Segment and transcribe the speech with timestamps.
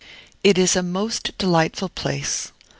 [0.43, 2.51] It is a most delightful place.